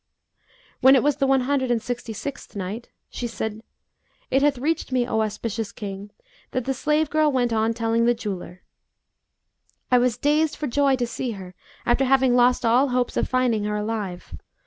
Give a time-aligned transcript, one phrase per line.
[0.79, 3.61] When it was the One Hundred and Sixty sixth Night, She said,
[4.31, 6.09] It hath reached me, O auspicious King,
[6.53, 8.63] that the slave girl went on telling the jeweller,
[9.91, 11.53] "'I was dazed for joy to see her,
[11.85, 14.33] after having lost all hopes of finding her alive.